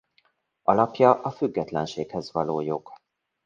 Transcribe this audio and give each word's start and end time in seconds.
Alapja 0.63 1.21
a 1.21 1.29
függetlenséghez 1.31 2.31
való 2.31 2.61
jog. 2.61 2.91